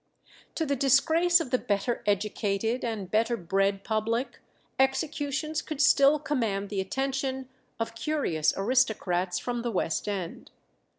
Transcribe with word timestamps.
To 0.55 0.65
the 0.65 0.75
disgrace 0.75 1.39
of 1.39 1.51
the 1.51 1.59
better 1.59 2.01
educated 2.07 2.83
and 2.83 3.11
better 3.11 3.37
bred 3.37 3.83
public, 3.83 4.39
executions 4.79 5.61
could 5.61 5.79
still 5.79 6.17
command 6.17 6.69
the 6.71 6.81
attendance 6.81 7.47
of 7.79 7.93
curious 7.93 8.51
aristocrats 8.57 9.37
from 9.37 9.61
the 9.61 9.69
West 9.69 10.07
End. 10.07 10.49